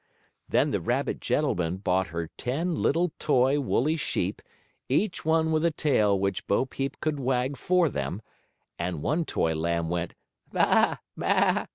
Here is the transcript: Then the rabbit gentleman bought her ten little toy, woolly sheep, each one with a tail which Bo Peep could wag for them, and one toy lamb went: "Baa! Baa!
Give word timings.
Then 0.49 0.71
the 0.71 0.81
rabbit 0.81 1.19
gentleman 1.19 1.77
bought 1.77 2.07
her 2.07 2.31
ten 2.35 2.73
little 2.73 3.11
toy, 3.19 3.59
woolly 3.59 3.97
sheep, 3.97 4.41
each 4.89 5.23
one 5.23 5.51
with 5.51 5.63
a 5.63 5.69
tail 5.69 6.19
which 6.19 6.47
Bo 6.47 6.65
Peep 6.65 6.99
could 6.99 7.19
wag 7.19 7.55
for 7.55 7.87
them, 7.87 8.23
and 8.79 9.03
one 9.03 9.25
toy 9.25 9.53
lamb 9.53 9.89
went: 9.89 10.15
"Baa! 10.51 10.97
Baa! 11.15 11.67